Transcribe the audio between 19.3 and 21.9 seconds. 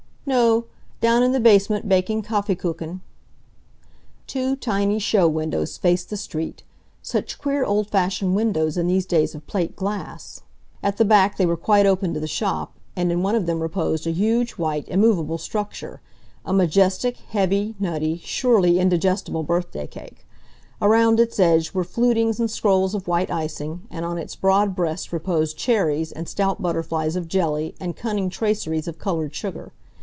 birthday cake. Around its edge were